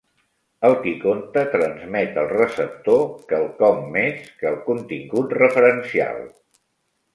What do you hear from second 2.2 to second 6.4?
al receptor quelcom més que el contingut referencial.